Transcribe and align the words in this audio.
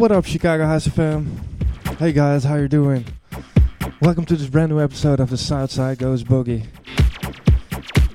What 0.00 0.12
up, 0.12 0.24
Chicago 0.24 0.64
House 0.64 0.88
FM? 0.88 1.28
Hey 1.98 2.12
guys, 2.12 2.44
how 2.44 2.54
you 2.54 2.68
doing? 2.68 3.04
Welcome 4.00 4.24
to 4.24 4.34
this 4.34 4.48
brand 4.48 4.70
new 4.70 4.80
episode 4.80 5.20
of 5.20 5.28
the 5.28 5.36
Southside 5.36 5.98
Goes 5.98 6.24
Boogie. 6.24 6.66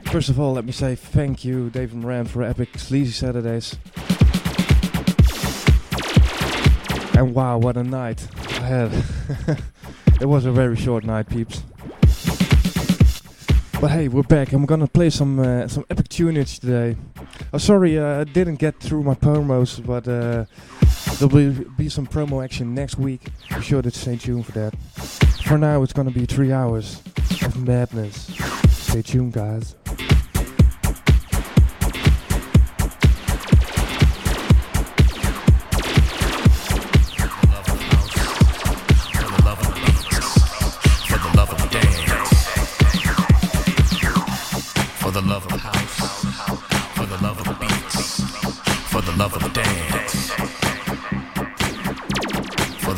First 0.06 0.30
of 0.30 0.40
all, 0.40 0.54
let 0.54 0.66
me 0.66 0.72
say 0.72 0.96
thank 0.96 1.46
you, 1.46 1.70
Dave 1.70 1.94
and 1.94 2.02
Moran, 2.02 2.26
for 2.26 2.42
epic 2.42 2.80
sleazy 2.80 3.12
Saturdays. 3.12 3.78
And 7.14 7.36
wow, 7.36 7.60
what 7.60 7.78
a 7.78 7.84
night 7.84 8.28
I 8.60 8.66
had. 8.66 8.92
it 10.20 10.26
was 10.26 10.46
a 10.46 10.52
very 10.52 10.76
short 10.76 11.04
night, 11.04 11.30
peeps. 11.30 11.62
But 13.80 13.92
hey, 13.92 14.08
we're 14.08 14.24
back 14.24 14.52
we're 14.54 14.66
gonna 14.66 14.88
play 14.88 15.12
some 15.12 15.38
uh, 15.38 15.68
some 15.68 15.86
epic 15.92 16.10
tunage 16.10 16.60
today. 16.60 16.98
I'm 17.20 17.28
oh, 17.54 17.58
sorry, 17.60 18.00
uh, 18.00 18.22
I 18.22 18.24
didn't 18.24 18.56
get 18.56 18.80
through 18.80 19.04
my 19.04 19.14
promos, 19.14 19.86
but 19.86 20.08
uh, 20.08 20.46
there 21.20 21.30
will 21.30 21.54
be 21.78 21.88
some 21.88 22.06
promo 22.06 22.44
action 22.44 22.76
next 22.76 22.98
week. 22.98 23.22
Be 23.56 23.62
sure 23.62 23.82
to 23.82 23.90
stay 23.90 24.18
tuned 24.18 24.46
for 24.46 24.52
that. 24.52 24.76
For 25.46 25.58
now, 25.58 25.82
it's 25.82 25.94
gonna 25.94 26.12
be 26.12 26.26
three 26.26 26.52
hours 26.52 27.02
of 27.42 27.56
madness. 27.66 28.36
Stay 28.70 29.02
tuned, 29.02 29.32
guys. 29.32 29.76
for 45.00 45.12
the 45.12 45.22
love 45.22 45.46
of 45.46 45.52
the 45.52 45.58
house, 45.60 46.26
for 46.96 47.06
the 47.06 47.18
love 47.24 47.40
of 47.40 47.46
the 47.46 47.54
beats, 47.54 48.22
for 48.92 49.02
the 49.02 49.12
love 49.14 49.34
of 49.34 49.44
the 49.44 49.50
dance. 49.50 49.65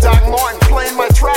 Doc 0.00 0.22
Martin 0.28 0.60
playing 0.68 0.96
my 0.96 1.08
track. 1.08 1.31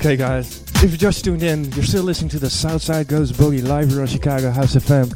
Okay, 0.00 0.16
guys, 0.16 0.64
if 0.82 0.92
you 0.92 0.96
just 0.96 1.22
tuned 1.26 1.42
in, 1.42 1.70
you're 1.72 1.84
still 1.84 2.04
listening 2.04 2.30
to 2.30 2.38
the 2.38 2.48
Southside 2.48 3.06
Goes 3.06 3.32
Boogie 3.32 3.62
live 3.62 3.90
here 3.90 4.00
on 4.00 4.06
Chicago 4.06 4.50
House 4.50 4.74
FM. 4.74 5.12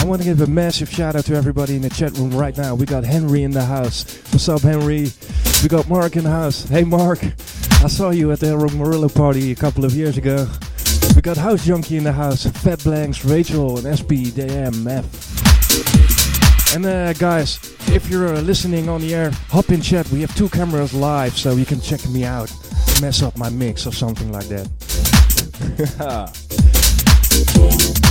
I 0.00 0.04
want 0.04 0.22
to 0.22 0.28
give 0.28 0.40
a 0.42 0.46
massive 0.46 0.88
shout 0.88 1.16
out 1.16 1.24
to 1.24 1.34
everybody 1.34 1.74
in 1.74 1.82
the 1.82 1.90
chat 1.90 2.16
room 2.16 2.30
right 2.30 2.56
now. 2.56 2.76
We 2.76 2.86
got 2.86 3.02
Henry 3.02 3.42
in 3.42 3.50
the 3.50 3.64
house. 3.64 4.04
What's 4.30 4.48
up, 4.48 4.60
Henry? 4.60 5.08
We 5.60 5.68
got 5.68 5.88
Mark 5.88 6.14
in 6.14 6.22
the 6.22 6.30
house. 6.30 6.62
Hey, 6.68 6.84
Mark. 6.84 7.18
I 7.24 7.88
saw 7.88 8.10
you 8.10 8.30
at 8.30 8.38
the 8.38 8.56
Murillo 8.56 9.08
party 9.08 9.50
a 9.50 9.56
couple 9.56 9.84
of 9.84 9.92
years 9.92 10.16
ago. 10.16 10.46
We 11.16 11.20
got 11.20 11.36
House 11.36 11.66
Junkie 11.66 11.96
in 11.96 12.04
the 12.04 12.12
house. 12.12 12.46
Fat 12.46 12.84
Blanks, 12.84 13.24
Rachel, 13.24 13.78
and 13.78 13.86
SPDMF. 13.88 15.04
And 16.76 16.86
uh, 16.86 17.12
guys, 17.14 17.58
if 17.88 18.08
you're 18.08 18.40
listening 18.40 18.88
on 18.88 19.00
the 19.00 19.16
air, 19.16 19.32
hop 19.48 19.70
in 19.70 19.80
chat. 19.80 20.08
We 20.12 20.20
have 20.20 20.32
two 20.36 20.48
cameras 20.48 20.94
live, 20.94 21.36
so 21.36 21.56
you 21.56 21.66
can 21.66 21.80
check 21.80 22.08
me 22.08 22.24
out 22.24 22.52
mess 23.00 23.22
up 23.22 23.36
my 23.36 23.50
mix 23.50 23.86
or 23.86 23.92
something 23.92 24.32
like 24.32 24.46
that. 24.48 24.68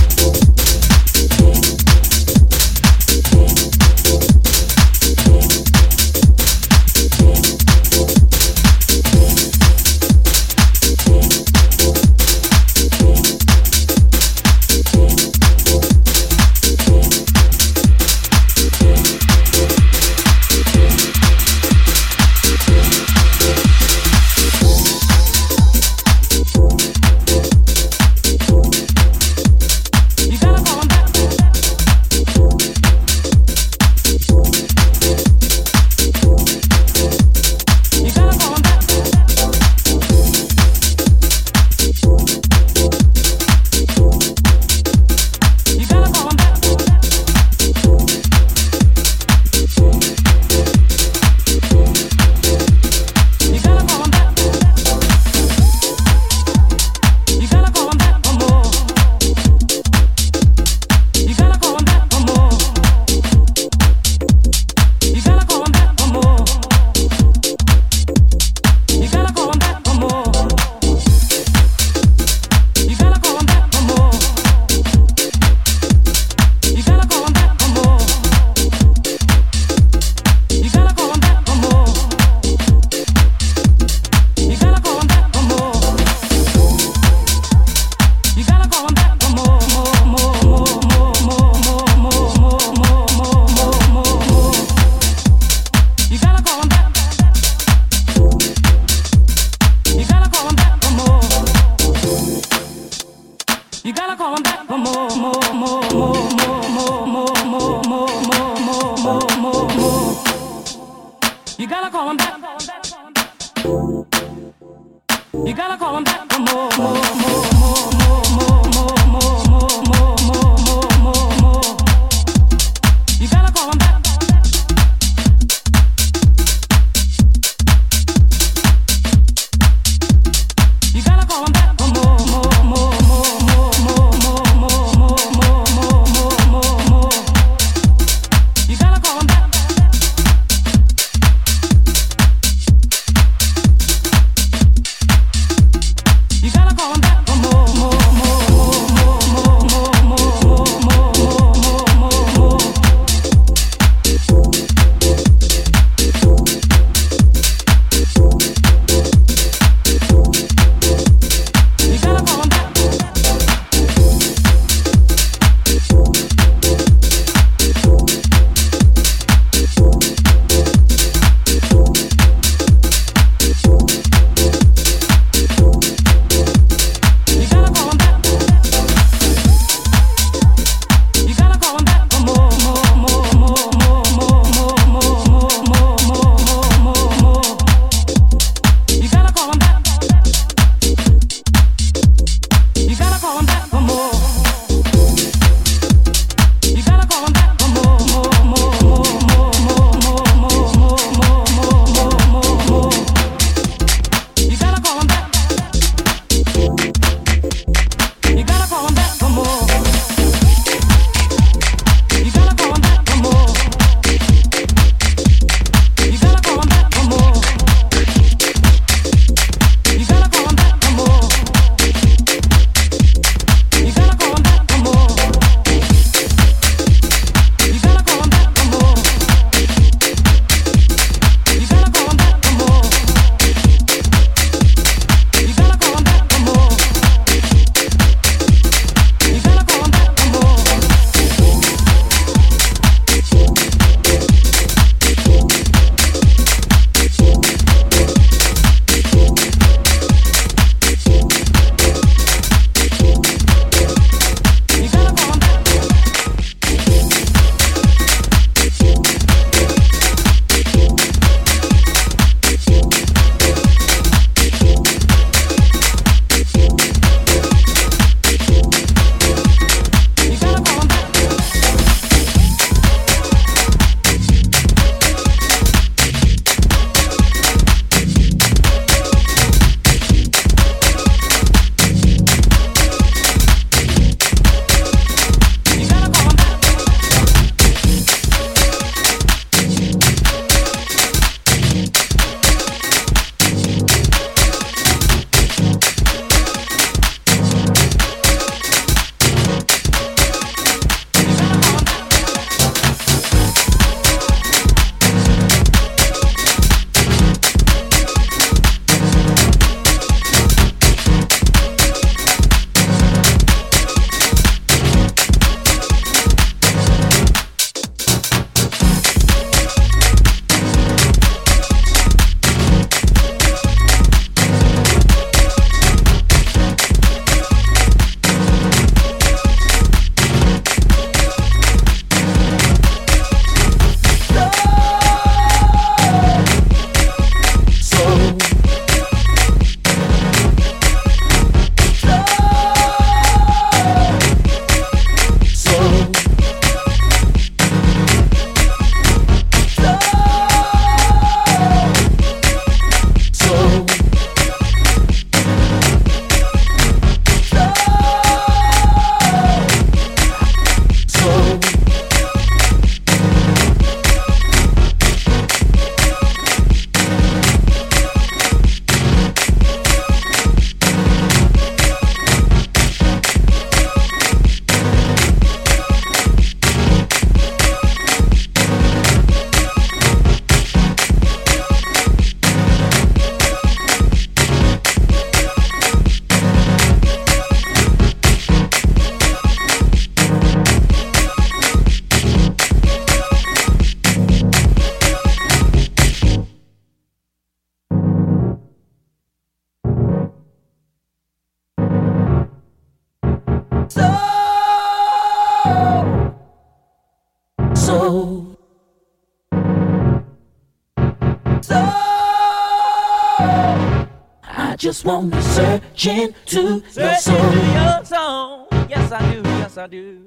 just 414.98 415.06
want 415.06 415.32
to 415.32 415.42
search 415.42 416.06
into 416.06 416.82
your 416.96 417.14
soul. 417.14 417.54
your 417.54 418.04
soul. 418.04 418.66
Yes, 418.90 419.12
I 419.12 419.32
do. 419.32 419.42
Yes, 419.44 419.78
I 419.78 419.86
do. 419.86 420.24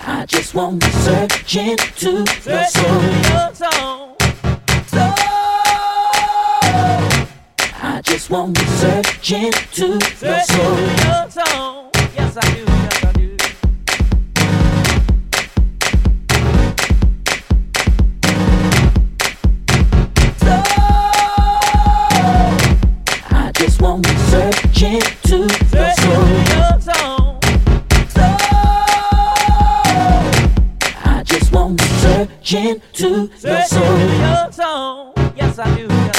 I 0.00 0.26
just 0.26 0.54
want 0.56 0.82
to 0.82 0.90
search 0.90 1.56
into 1.56 2.10
your 2.44 2.64
soul. 2.64 3.02
Your 3.30 3.54
soul. 3.54 4.16
I 7.80 8.00
just 8.02 8.30
want 8.30 8.56
to 8.56 8.66
search 8.66 9.30
into 9.30 9.86
your 10.26 10.40
soul. 10.40 10.78
Your 11.06 11.30
soul. 11.30 11.90
Yes, 12.16 12.36
I 12.36 12.40
do. 12.52 12.64
Yes, 12.64 13.04
I 13.04 13.12
do. 13.12 13.17
Into 24.38 25.38
your 25.74 25.92
soul. 26.80 27.40
I 31.04 31.22
just 31.24 31.52
want 31.52 31.78
to 31.78 31.84
search 31.84 32.54
into 32.54 33.30
your 33.42 33.62
soul. 34.52 35.12
Yes, 35.36 35.58
I 35.58 35.76
do. 35.76 36.17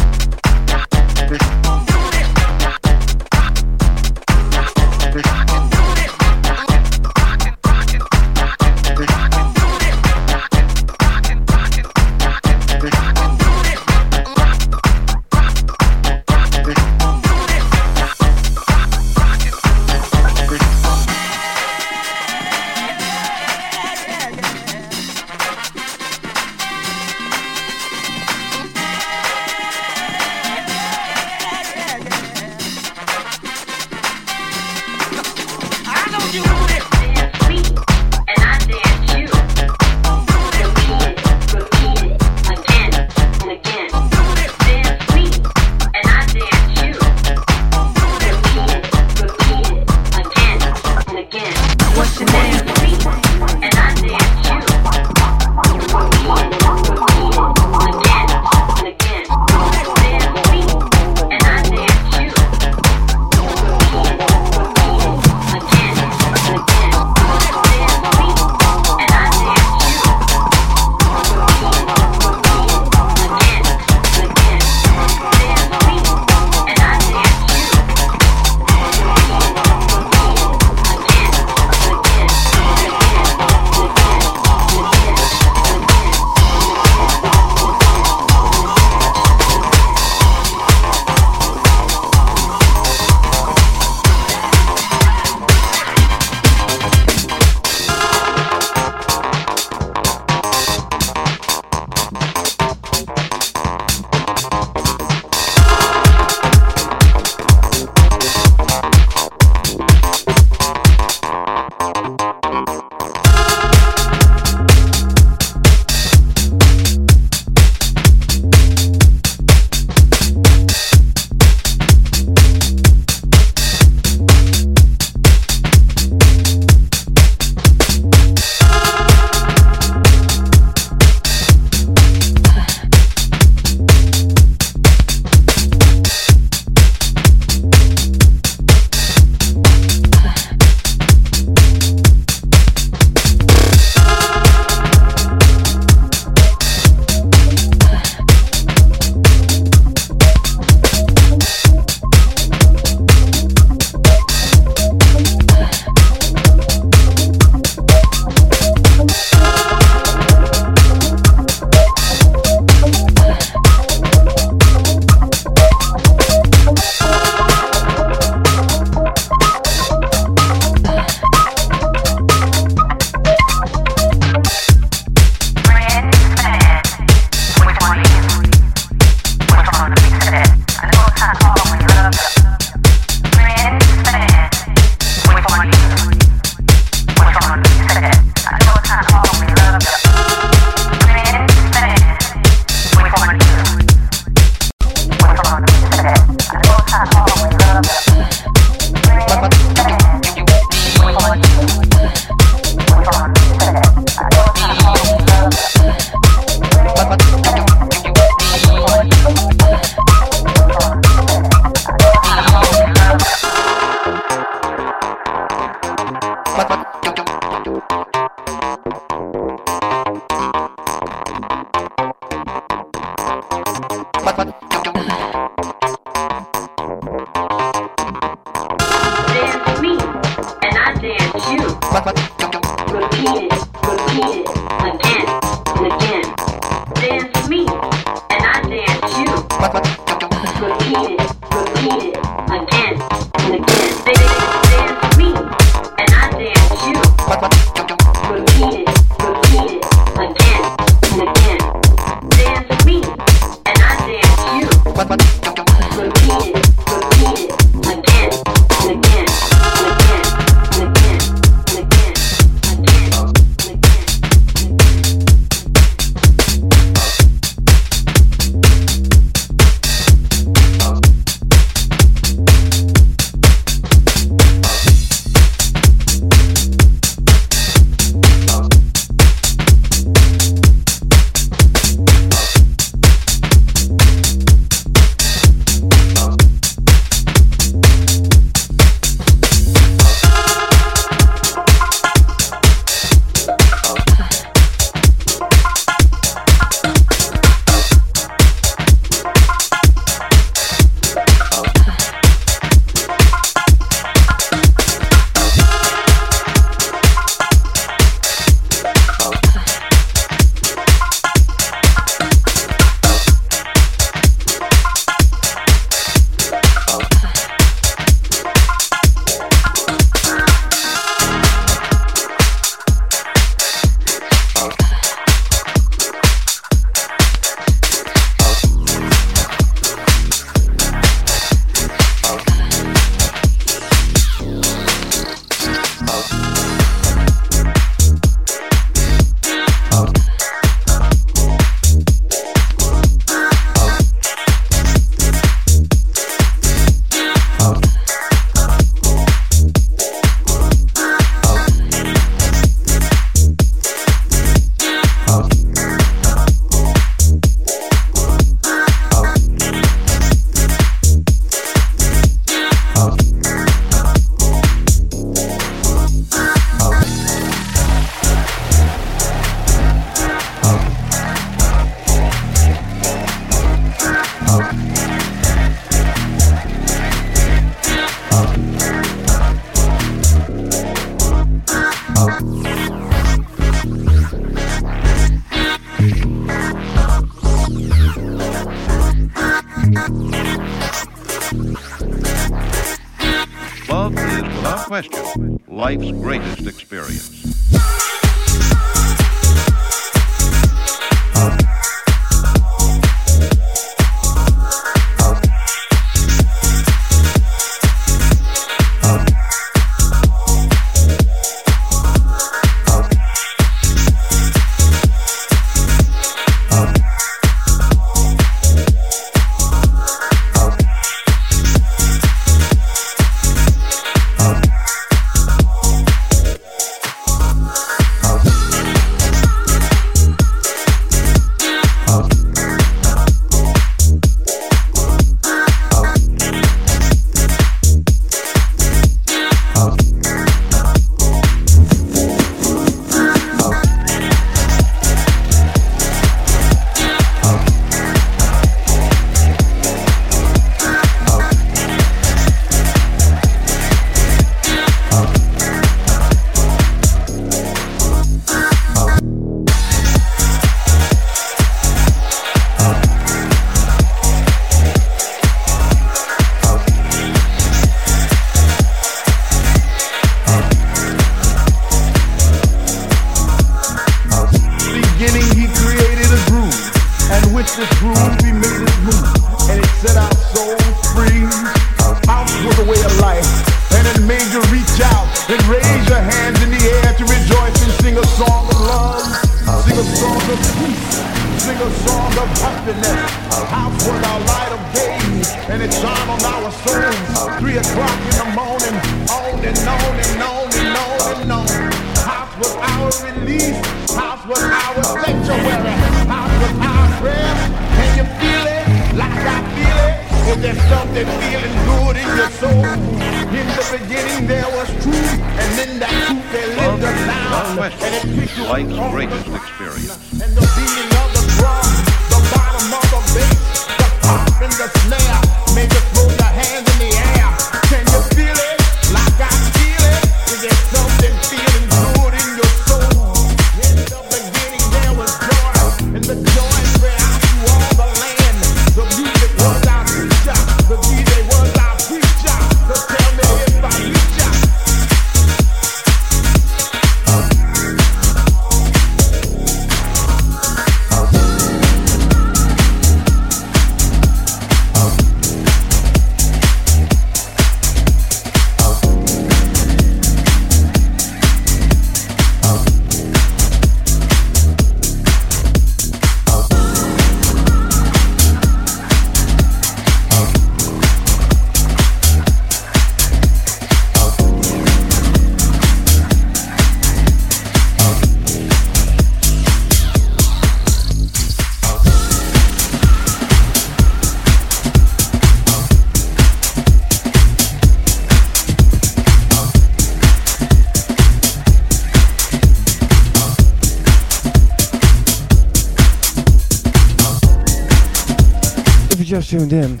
Tuned 599.58 599.74
in, 599.74 600.00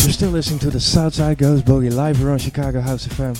you're 0.00 0.10
still 0.10 0.30
listening 0.30 0.58
to 0.58 0.70
the 0.70 0.80
Southside 0.80 1.36
Goes 1.36 1.60
Boogie 1.60 1.92
live 1.92 2.24
around 2.24 2.38
Chicago 2.38 2.80
House 2.80 3.06
FM. 3.06 3.34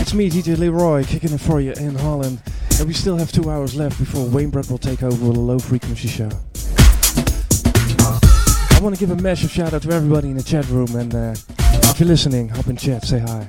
It's 0.00 0.14
me, 0.14 0.30
DJ 0.30 0.56
Leroy, 0.56 1.04
kicking 1.04 1.34
it 1.34 1.38
for 1.38 1.60
you 1.60 1.72
in 1.72 1.94
Holland, 1.96 2.40
and 2.78 2.88
we 2.88 2.94
still 2.94 3.18
have 3.18 3.30
two 3.30 3.50
hours 3.50 3.74
left 3.74 3.98
before 3.98 4.26
Wayne 4.26 4.48
Brett 4.48 4.70
will 4.70 4.78
take 4.78 5.02
over 5.02 5.28
with 5.28 5.36
a 5.36 5.40
low 5.40 5.58
frequency 5.58 6.08
show. 6.08 6.30
I 8.70 8.80
want 8.82 8.94
to 8.94 8.98
give 8.98 9.10
a 9.10 9.20
massive 9.20 9.50
shout 9.50 9.74
out 9.74 9.82
to 9.82 9.90
everybody 9.90 10.30
in 10.30 10.36
the 10.38 10.42
chat 10.42 10.66
room, 10.70 10.96
and 10.96 11.14
uh, 11.14 11.34
if 11.58 12.00
you're 12.00 12.08
listening, 12.08 12.48
hop 12.48 12.68
in 12.68 12.78
chat, 12.78 13.04
say 13.04 13.18
hi. 13.18 13.46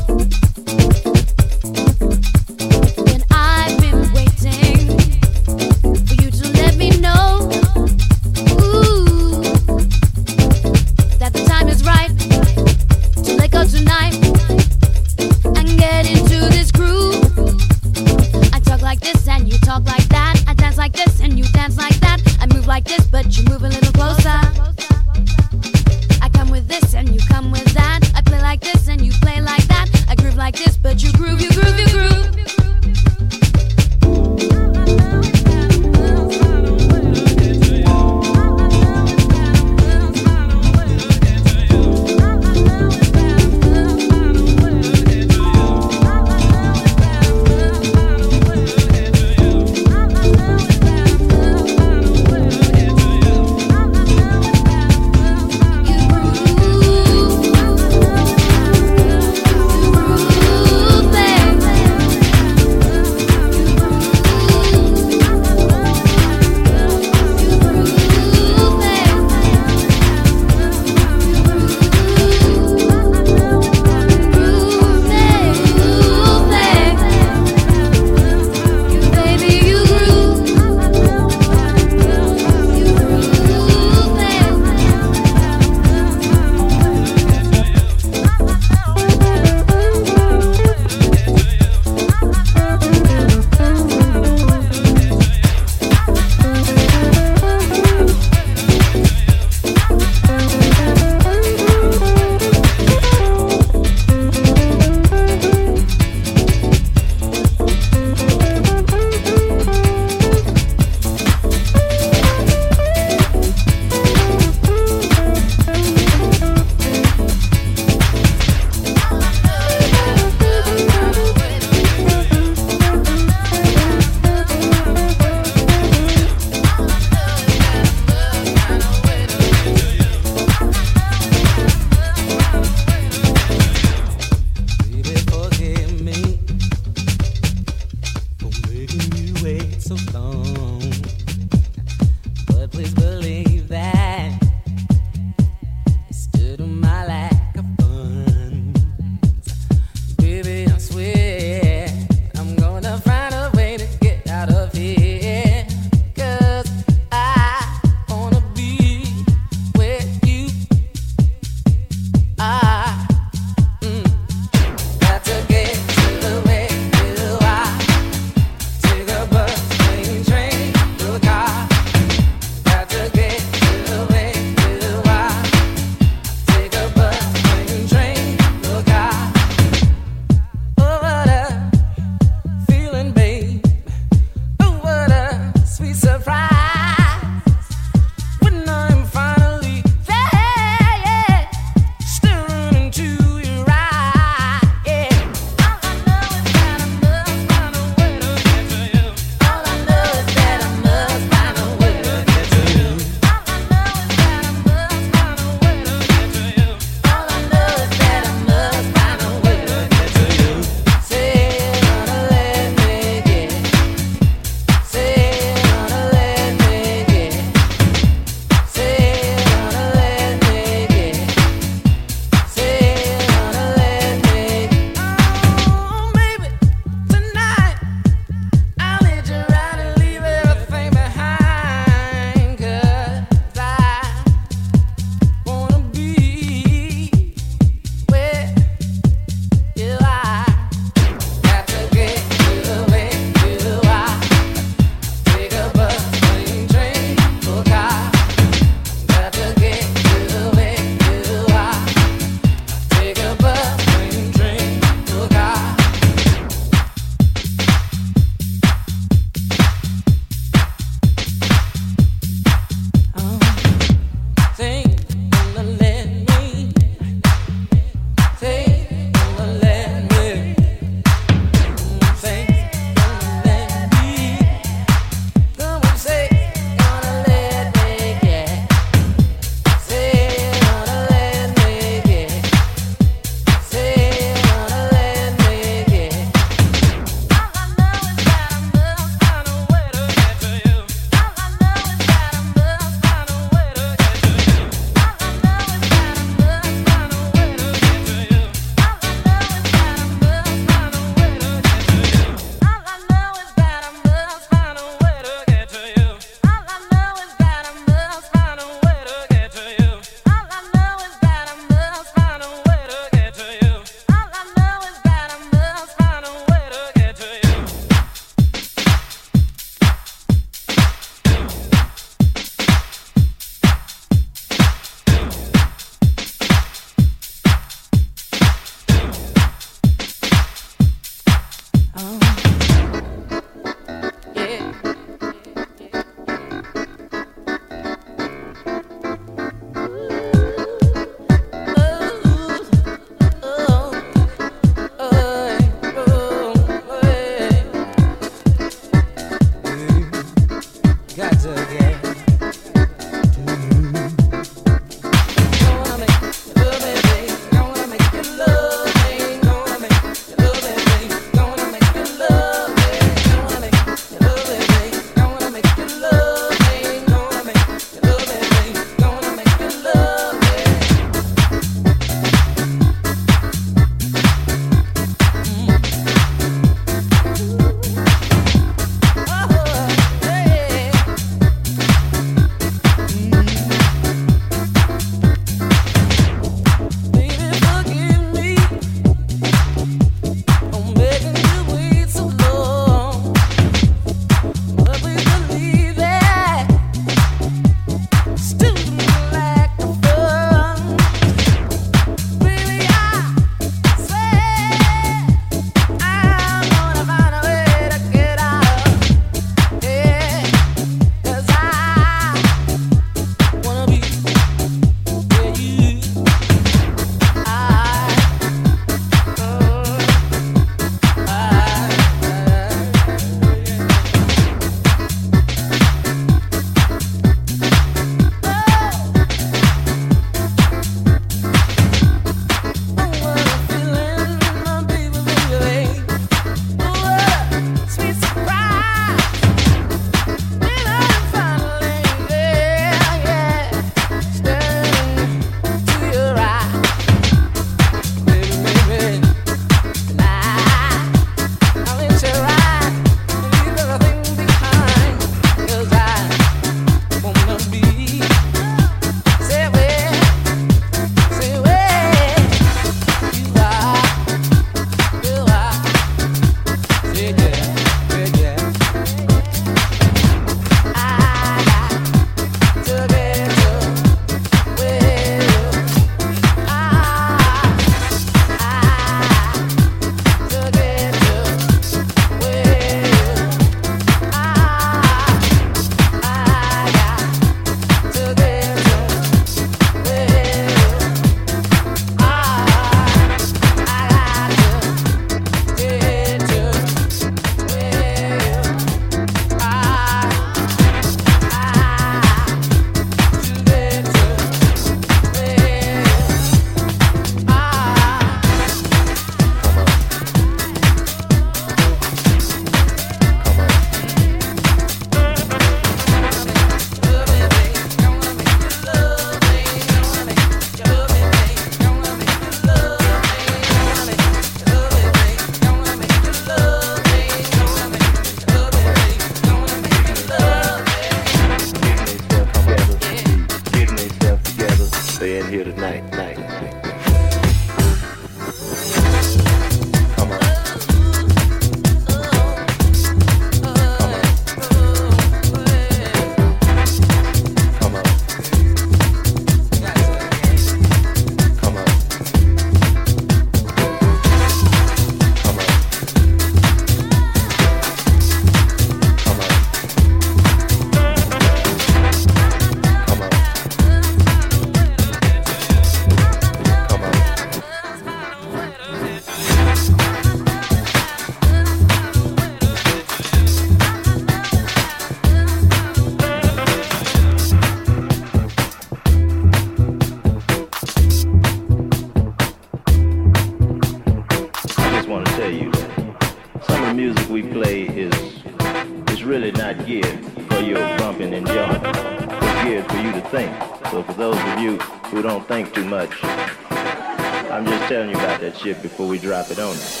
Before 598.63 599.07
we 599.07 599.17
drop 599.17 599.49
it 599.49 599.57
on 599.57 599.75
you. 599.75 600.00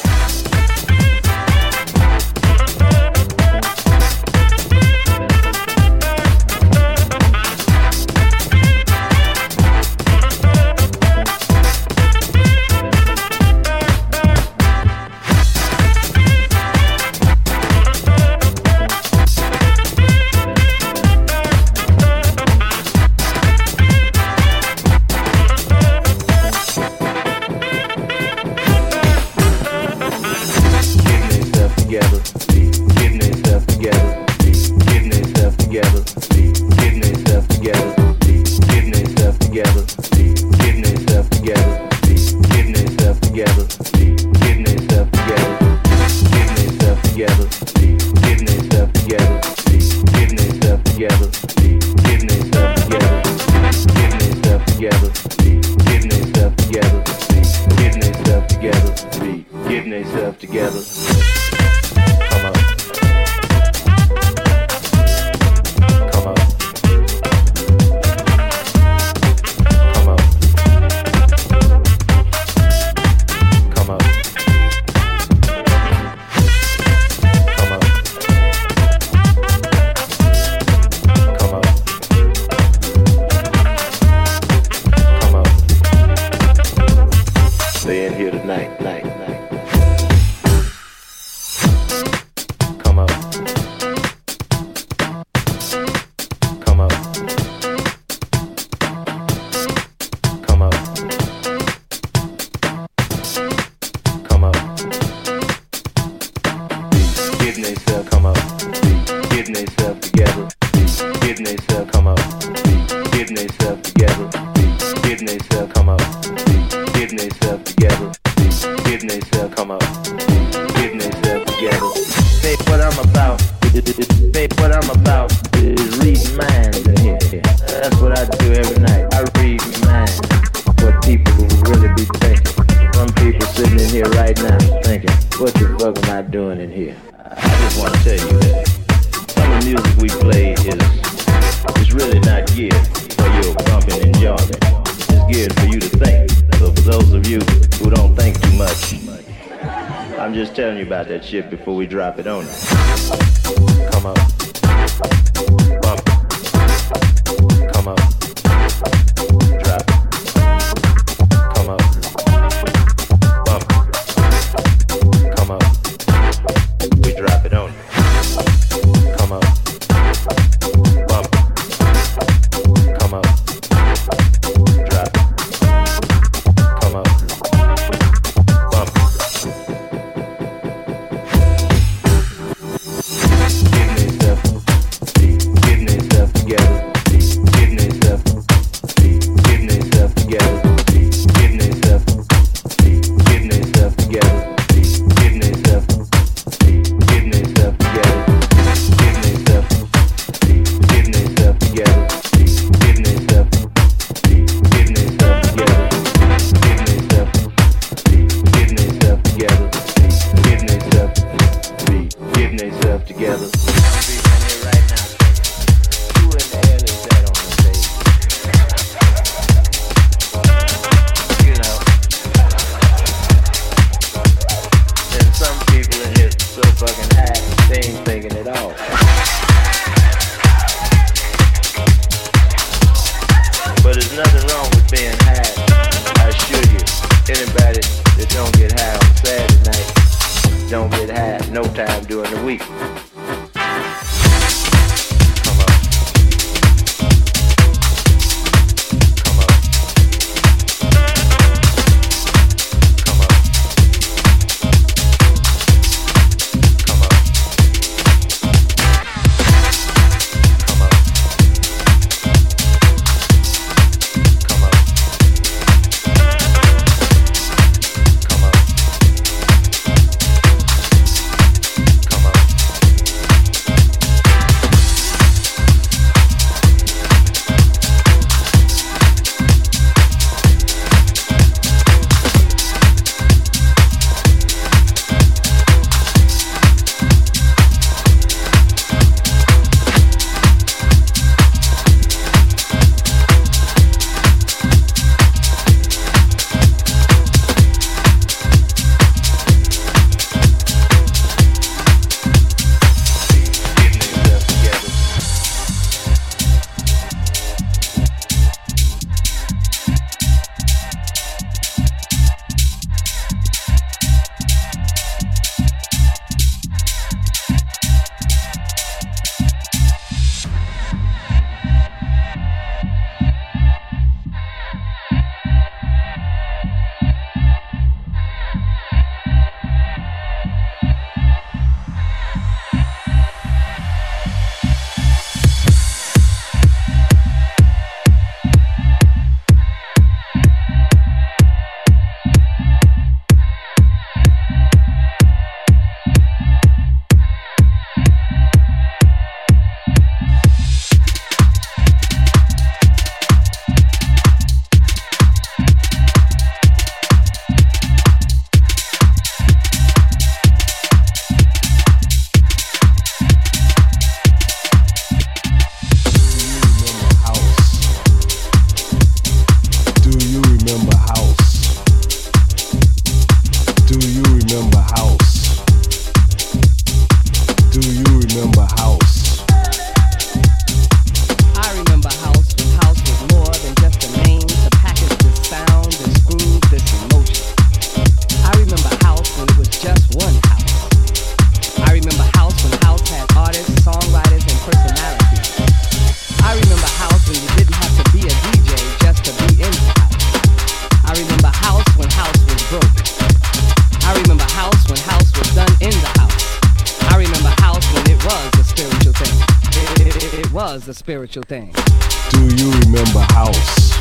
Do 412.31 412.39
you 412.55 412.71
remember 412.71 413.19
house? 413.33 413.91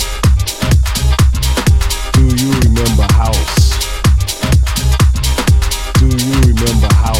Do 2.13 2.23
you 2.37 2.53
remember 2.63 3.03
house? 6.95 7.20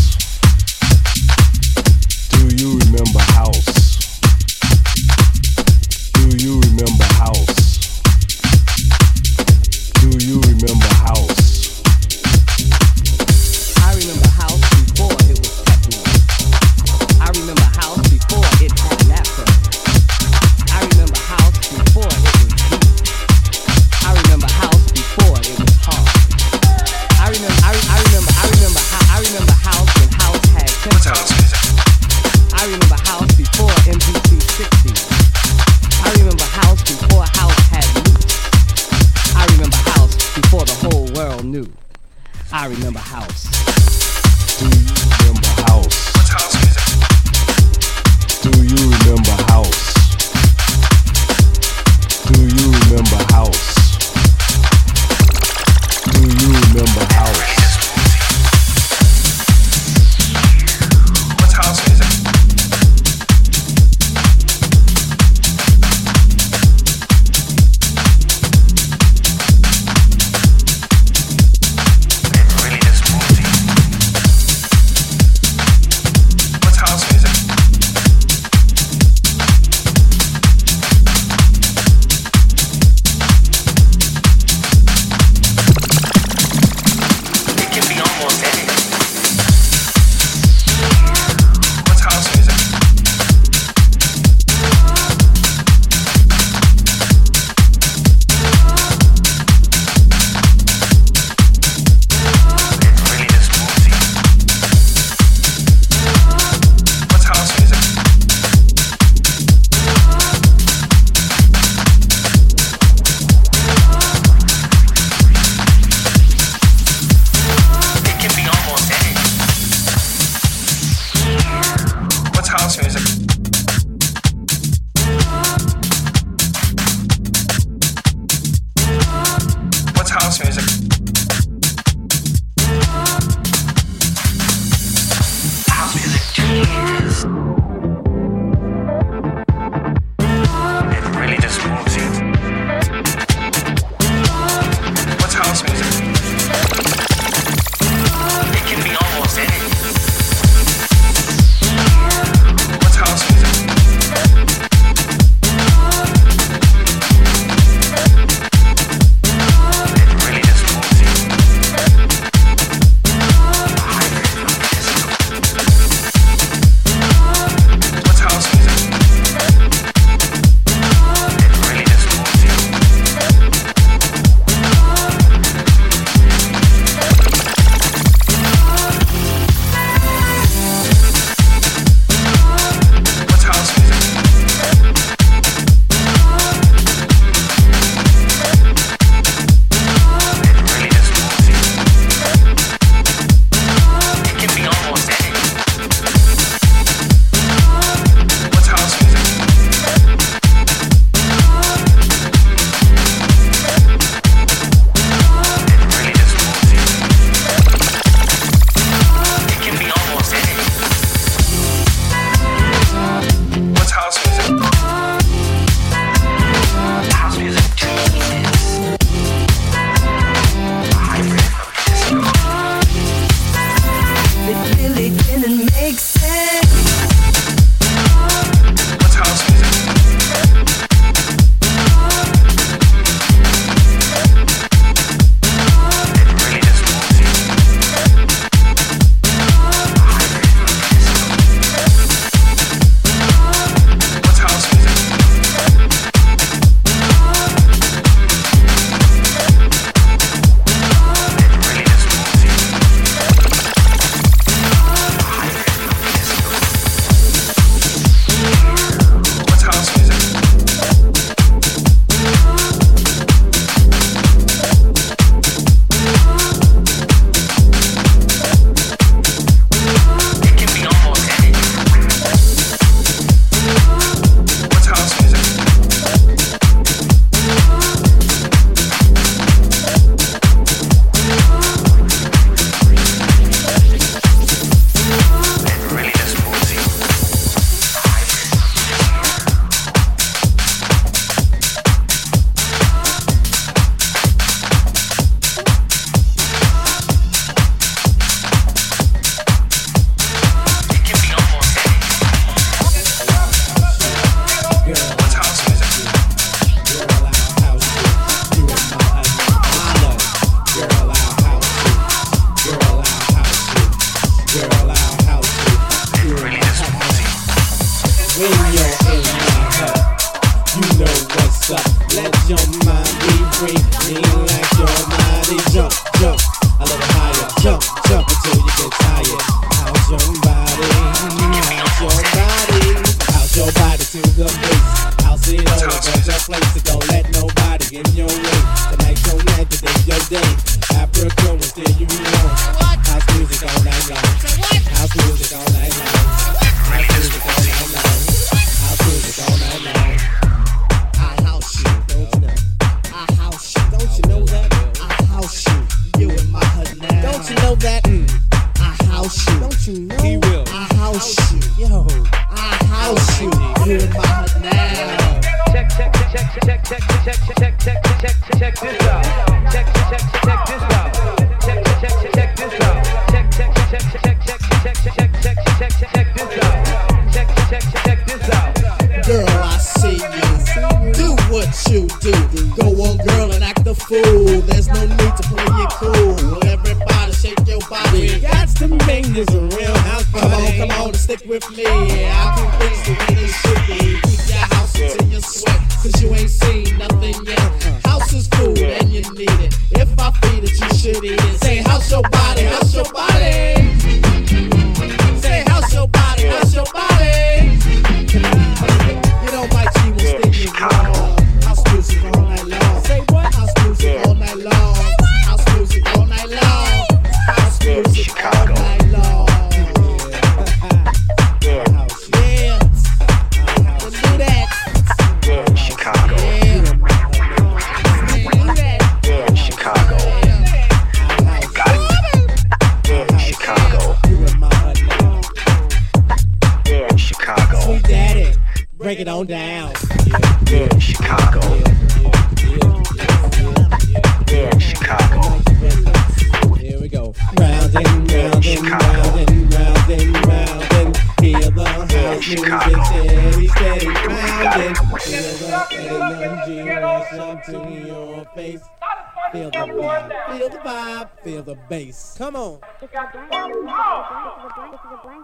You 2.57 2.77
remember 2.79 3.19
house? 3.19 3.80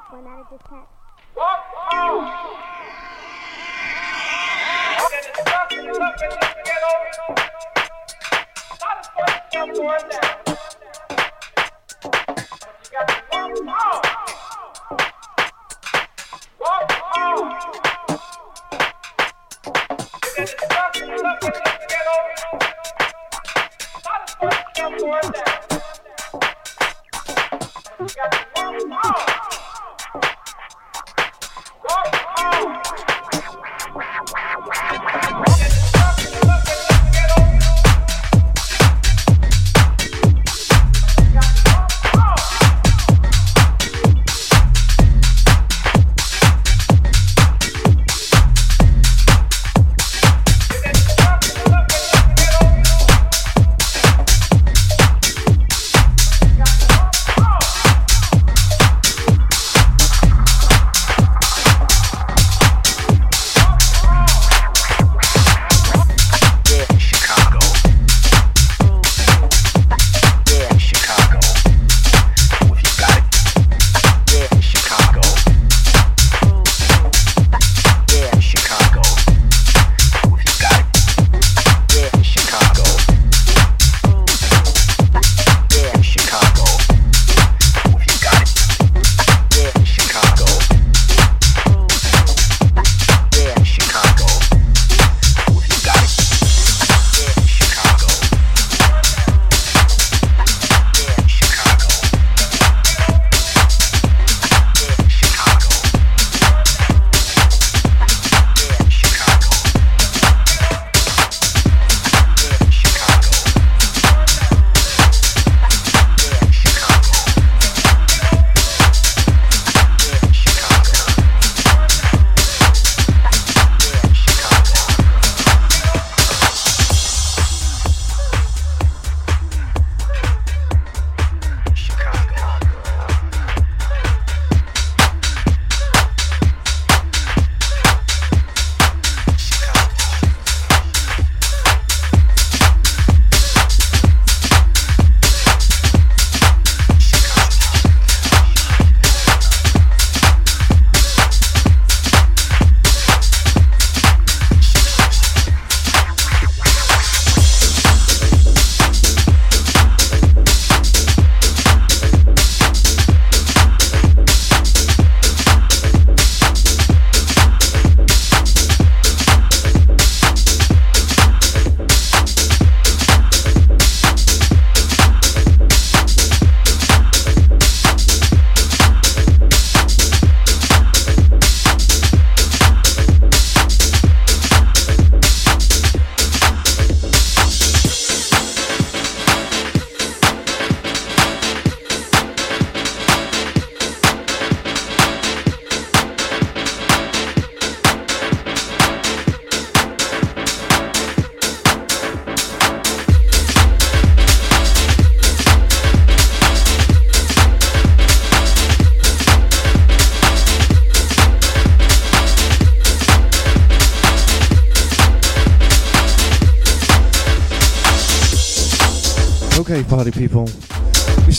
one 0.10 0.28
out 0.28 0.40
of 0.42 0.50
just 0.50 0.66
ten. 0.70 0.97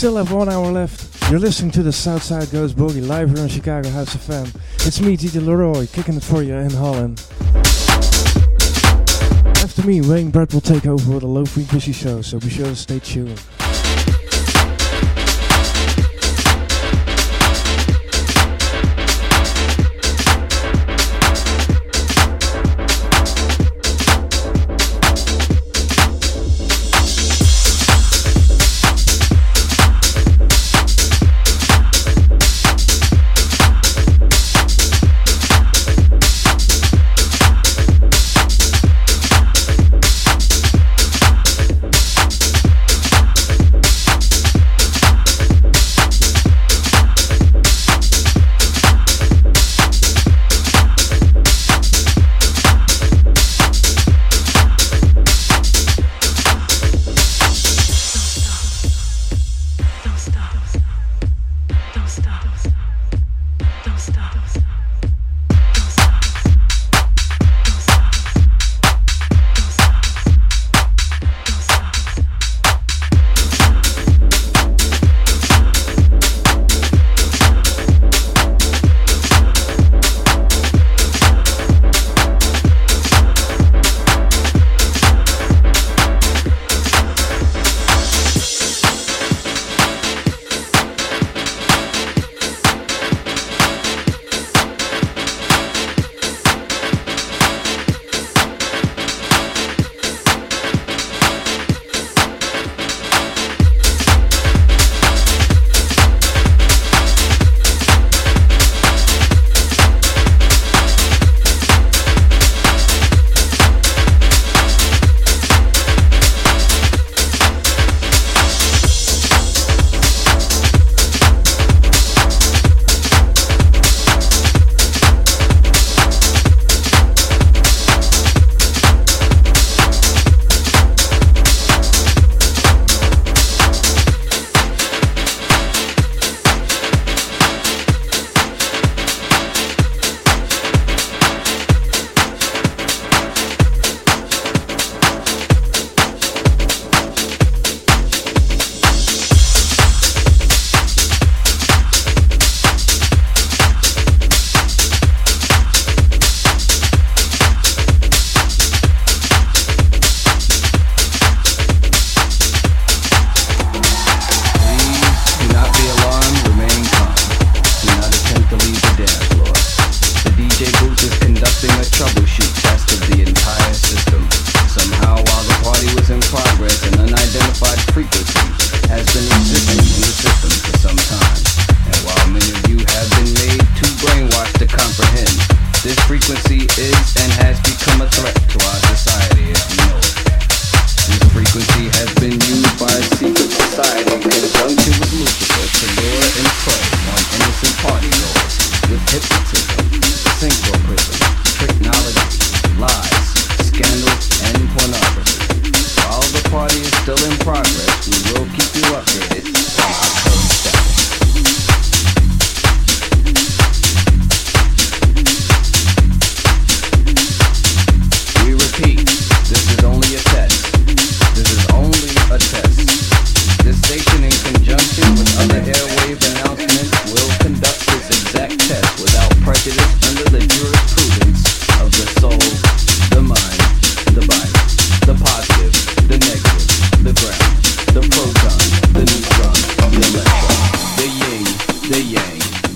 Still 0.09 0.25
have 0.25 0.33
one 0.33 0.49
hour 0.49 0.73
left. 0.73 1.31
You're 1.31 1.39
listening 1.39 1.71
to 1.73 1.83
the 1.83 1.93
Southside 1.93 2.51
Goes 2.51 2.73
Boogie 2.73 3.07
live 3.07 3.29
here 3.29 3.41
on 3.41 3.49
Chicago 3.49 3.91
House 3.91 4.15
of 4.15 4.23
FM. 4.23 4.47
It's 4.87 5.03
me, 5.03 5.19
DJ 5.19 5.45
Leroy, 5.45 5.87
kicking 5.87 6.17
it 6.17 6.23
for 6.23 6.43
you 6.43 6.55
in 6.55 6.71
Holland. 6.71 7.23
After 9.63 9.87
me, 9.87 10.01
Wayne 10.01 10.31
Brett 10.31 10.55
will 10.55 10.63
take 10.63 10.87
over 10.87 11.13
with 11.13 11.25
a 11.25 11.27
low 11.27 11.45
frequency 11.45 11.93
show, 11.93 12.23
so 12.23 12.41
be 12.41 12.49
sure 12.49 12.65
to 12.65 12.75
stay 12.75 13.01
tuned. 13.01 13.39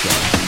future. 0.00 0.40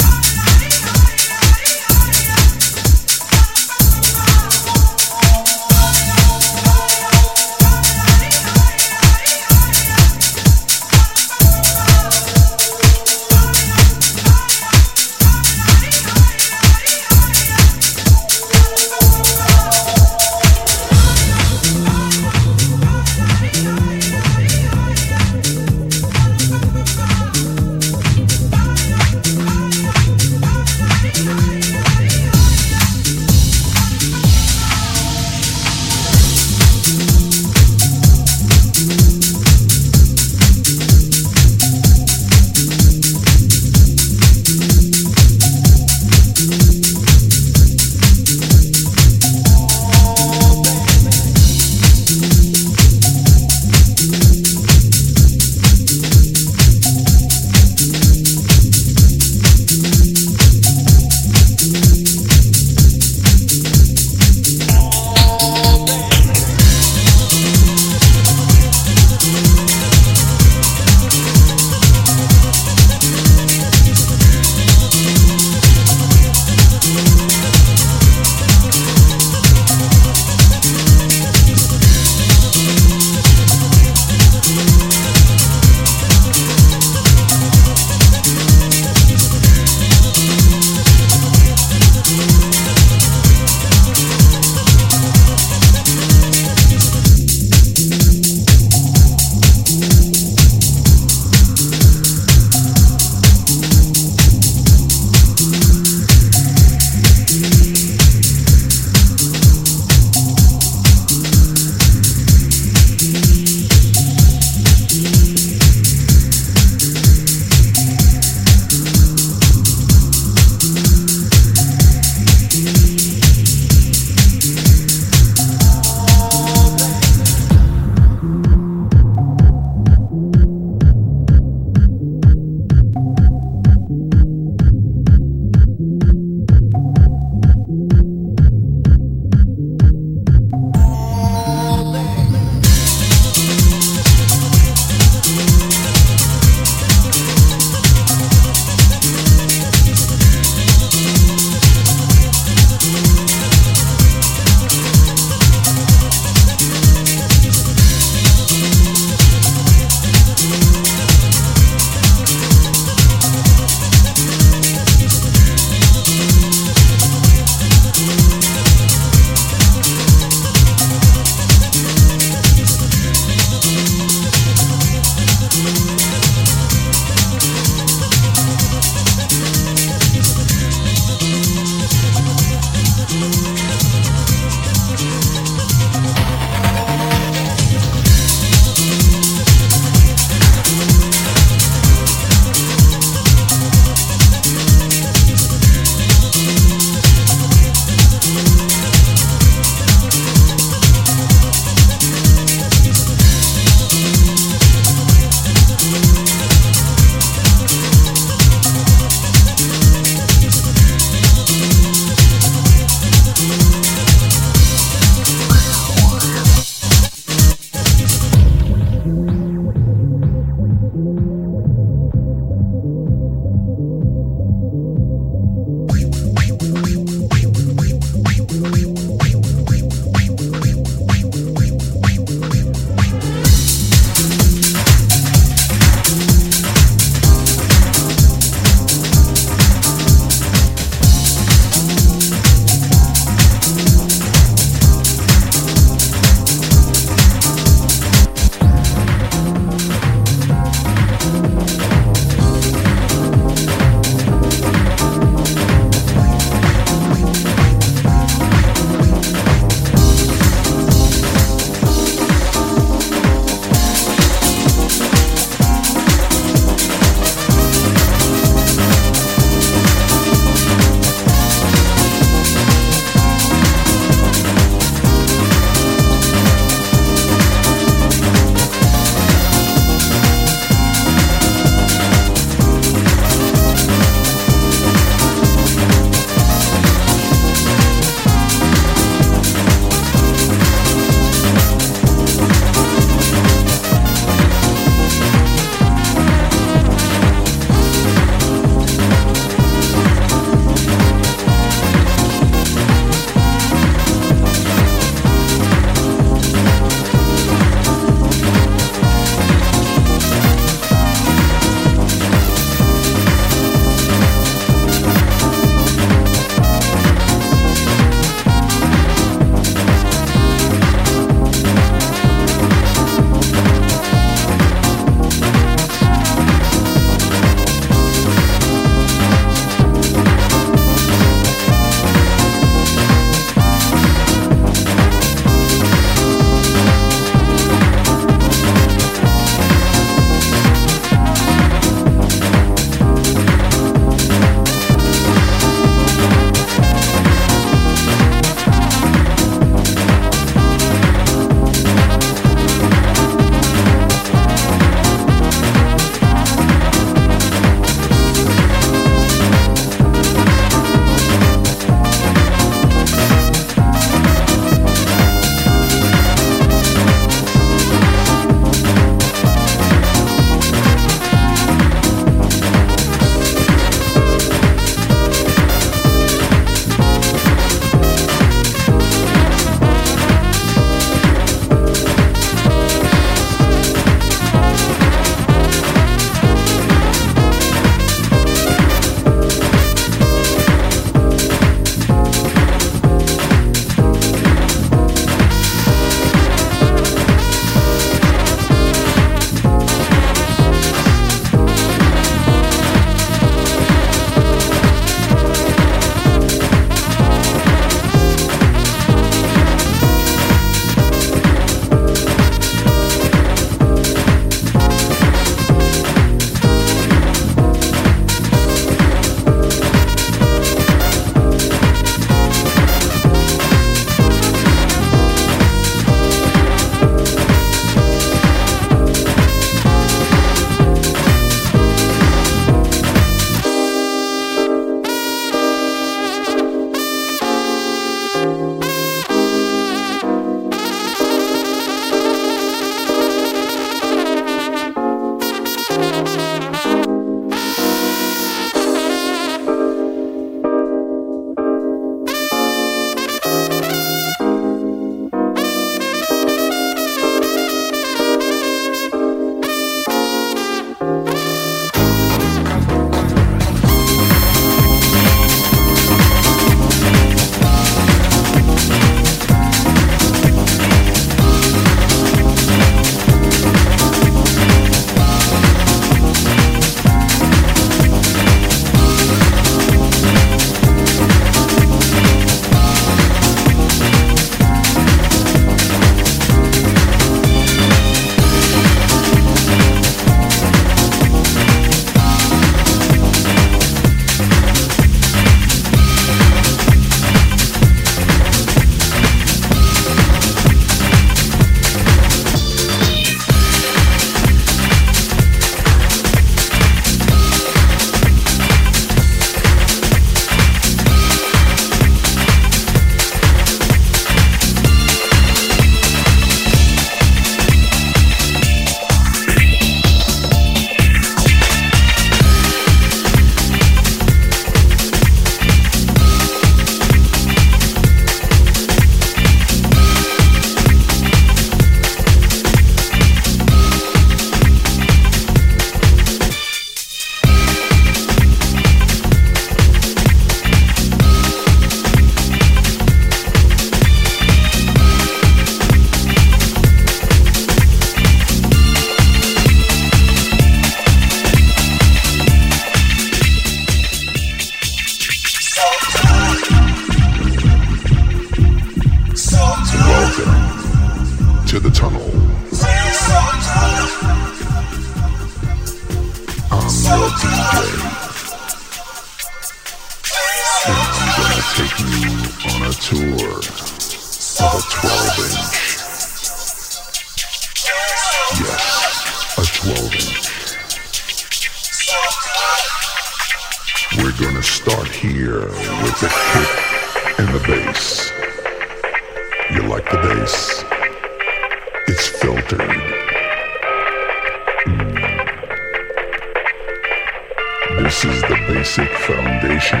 basic 598.74 599.08
foundation 599.18 600.00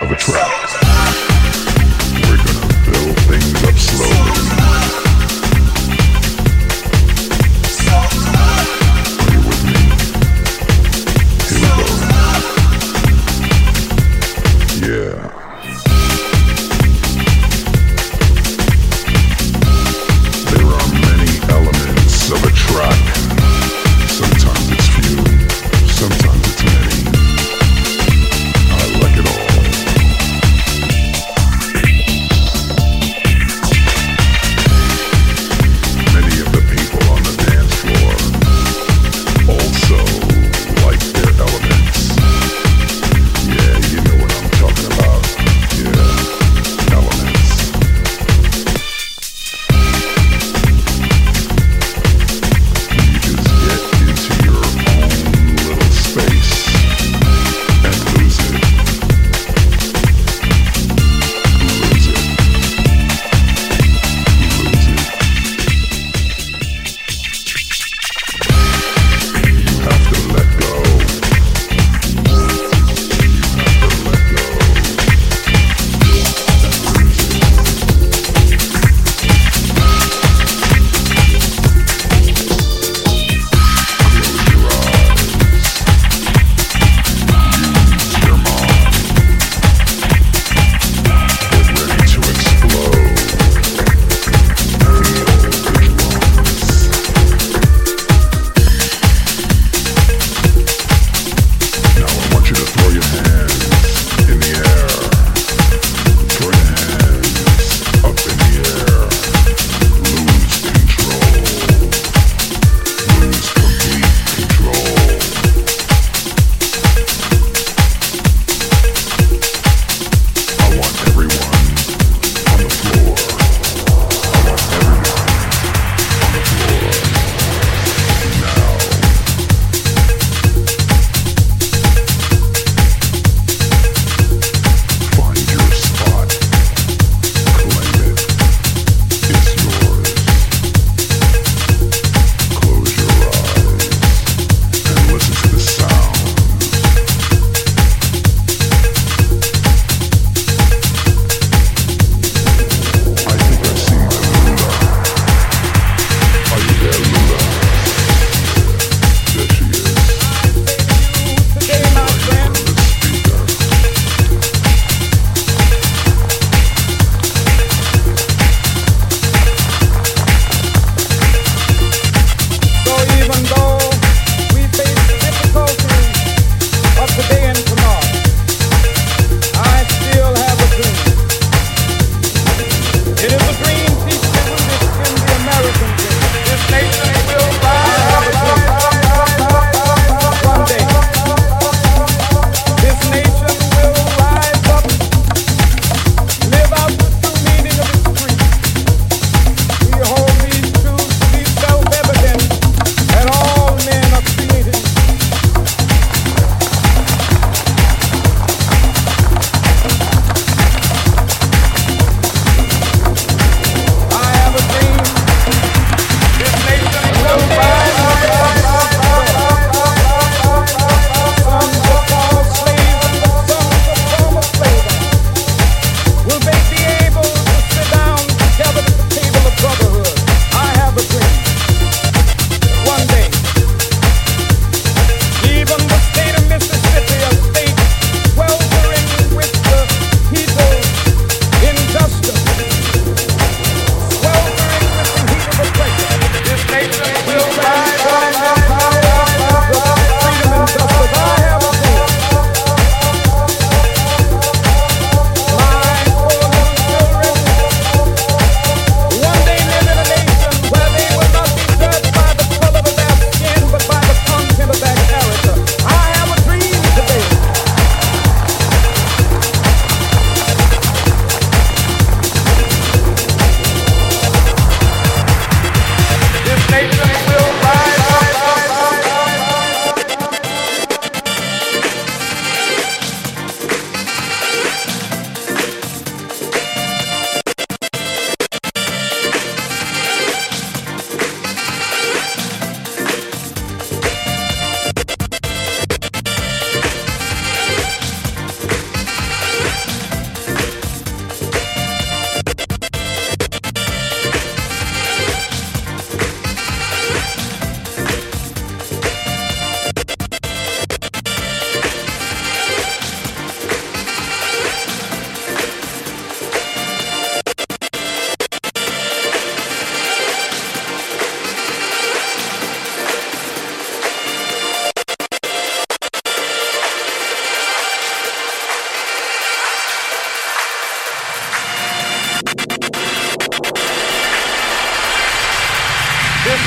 of 0.00 0.12
a 0.12 0.16
track. 0.16 0.48
We're 2.22 2.36
gonna 2.36 2.68
build 2.86 3.18
things 3.26 3.64
up 3.64 3.76
slowly. 3.76 4.41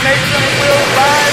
nation 0.06 0.44
will 0.62 0.84
rise. 0.98 1.25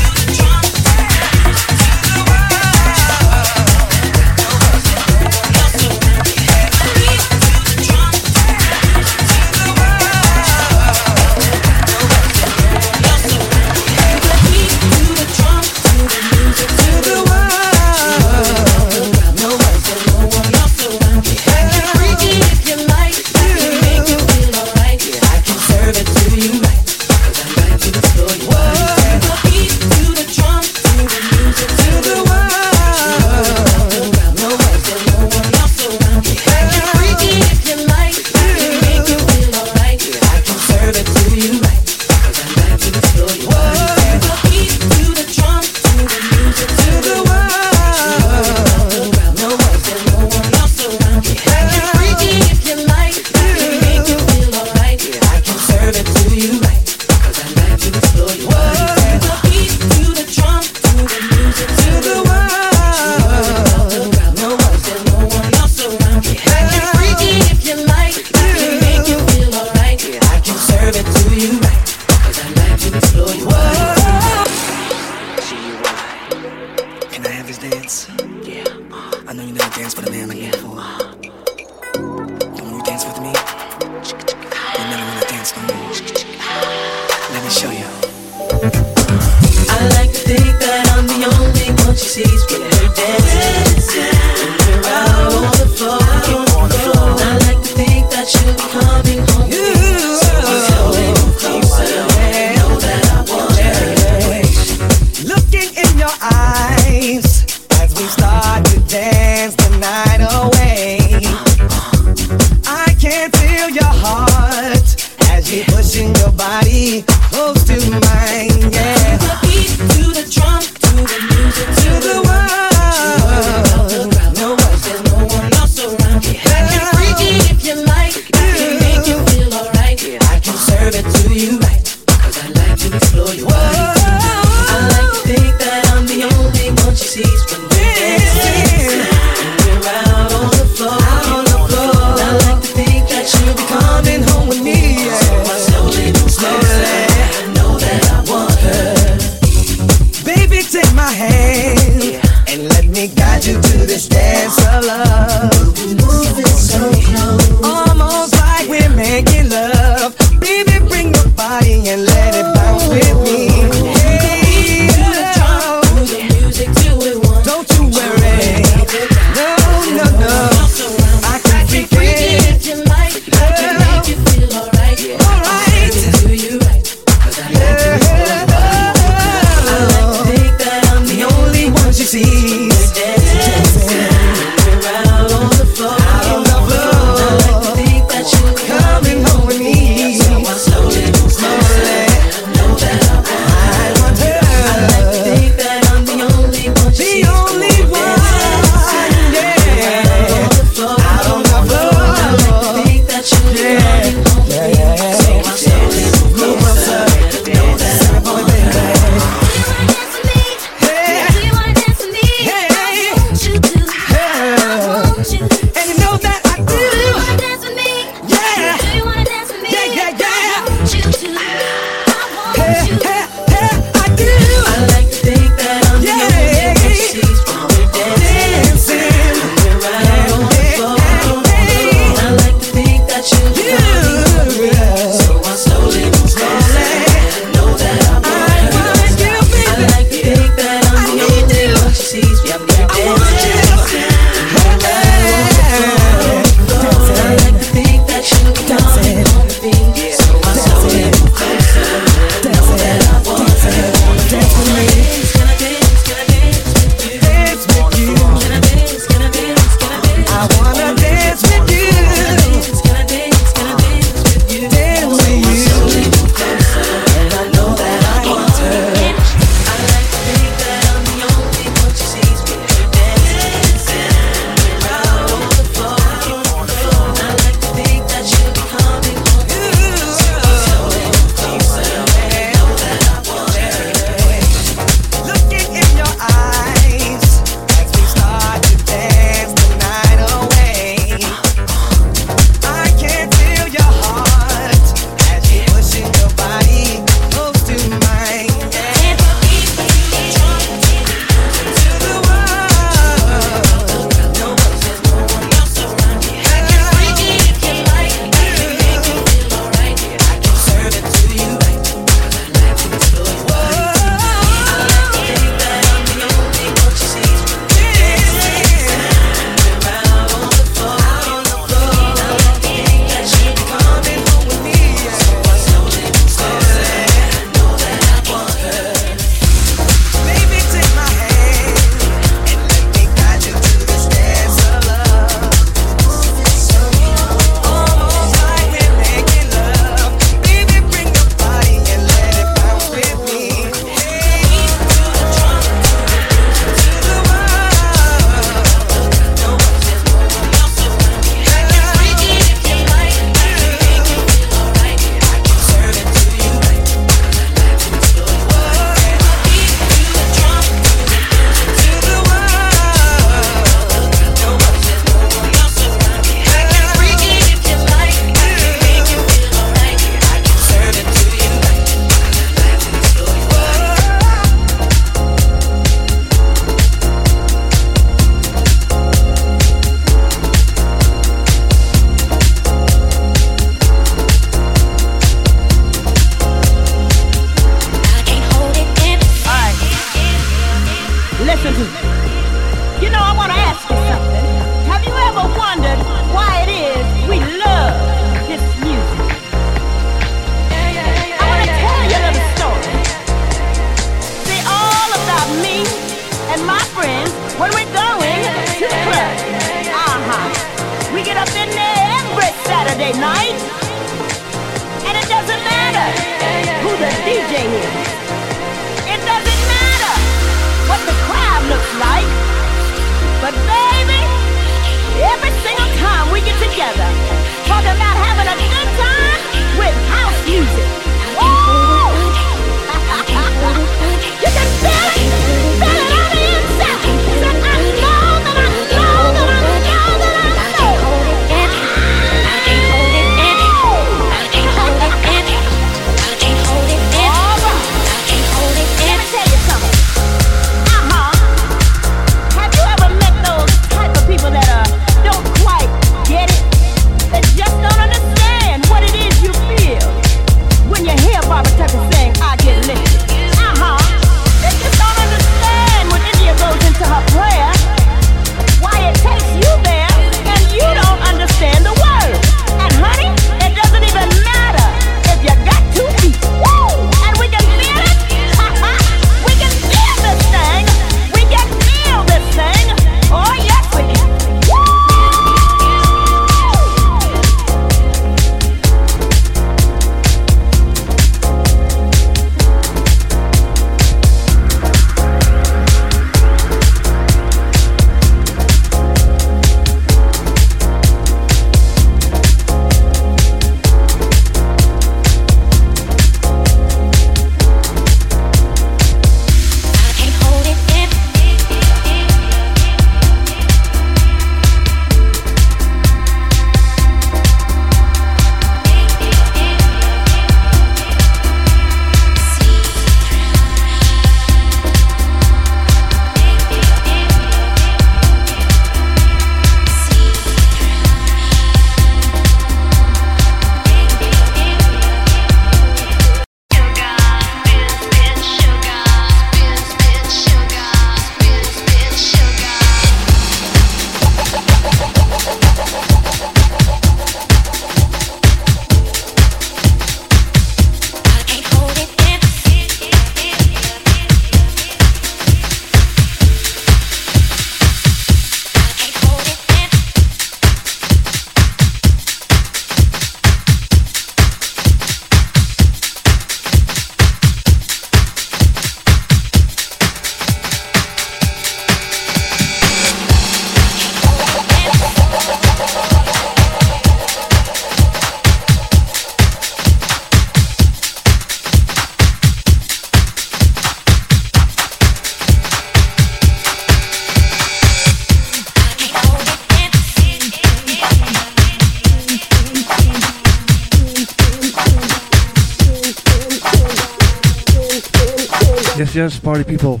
Yes, 599.14 599.38
party 599.38 599.62
people. 599.62 600.00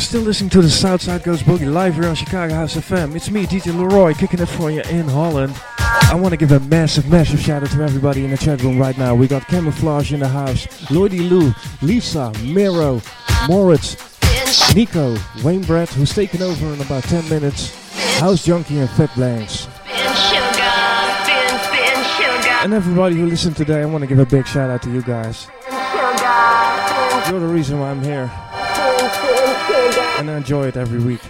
Still 0.00 0.22
listening 0.22 0.48
to 0.50 0.62
the 0.62 0.70
Southside 0.70 1.22
Goes 1.22 1.42
Boogie 1.42 1.70
live 1.70 1.96
here 1.96 2.06
on 2.06 2.14
Chicago 2.14 2.54
House 2.54 2.74
FM. 2.76 3.14
It's 3.14 3.30
me, 3.30 3.44
DJ 3.44 3.78
Leroy, 3.78 4.14
kicking 4.14 4.40
it 4.40 4.46
for 4.46 4.70
you 4.70 4.80
in 4.88 5.06
Holland. 5.06 5.54
I 5.78 6.14
want 6.14 6.30
to 6.32 6.38
give 6.38 6.50
a 6.50 6.60
massive, 6.60 7.06
massive 7.10 7.40
shout 7.40 7.62
out 7.62 7.70
to 7.72 7.82
everybody 7.82 8.24
in 8.24 8.30
the 8.30 8.38
chat 8.38 8.62
room 8.62 8.78
right 8.78 8.96
now. 8.96 9.14
We 9.14 9.28
got 9.28 9.46
Camouflage 9.48 10.14
in 10.14 10.20
the 10.20 10.28
house, 10.28 10.66
Lloydie 10.88 11.28
Lou, 11.28 11.52
Lisa, 11.82 12.32
Miro, 12.42 13.02
Moritz, 13.48 13.96
Nico, 14.74 15.14
Wayne 15.44 15.62
Brett, 15.62 15.90
who's 15.90 16.14
taking 16.14 16.40
over 16.40 16.72
in 16.72 16.80
about 16.80 17.02
10 17.04 17.28
minutes, 17.28 17.70
House 18.18 18.46
Junkie 18.46 18.78
and 18.78 18.88
Fat 18.88 19.14
Blanks. 19.14 19.68
And 22.64 22.72
everybody 22.72 23.16
who 23.16 23.26
listened 23.26 23.56
today, 23.56 23.82
I 23.82 23.84
want 23.84 24.02
to 24.02 24.08
give 24.08 24.20
a 24.20 24.26
big 24.26 24.46
shout 24.46 24.70
out 24.70 24.80
to 24.84 24.90
you 24.90 25.02
guys. 25.02 25.48
You're 27.32 27.40
the 27.40 27.46
reason 27.46 27.80
why 27.80 27.90
I'm 27.90 28.02
here. 28.02 28.30
And 30.18 30.30
I 30.30 30.36
enjoy 30.36 30.66
it 30.66 30.76
every 30.76 30.98
week. 30.98 31.22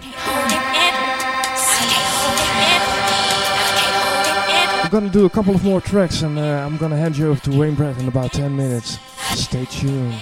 I'm 4.82 4.90
gonna 4.90 5.08
do 5.08 5.26
a 5.26 5.30
couple 5.30 5.54
of 5.54 5.62
more 5.62 5.80
tracks 5.80 6.22
and 6.22 6.40
uh, 6.40 6.66
I'm 6.66 6.76
gonna 6.76 6.96
hand 6.96 7.16
you 7.16 7.28
over 7.28 7.40
to 7.42 7.56
Wayne 7.56 7.76
Brett 7.76 7.98
in 7.98 8.08
about 8.08 8.32
10 8.32 8.56
minutes. 8.56 8.98
Stay 9.36 9.64
tuned. 9.66 10.20